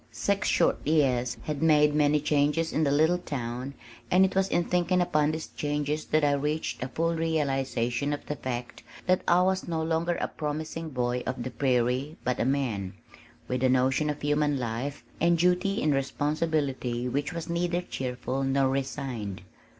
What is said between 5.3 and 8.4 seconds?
these changes that I reached a full realization of the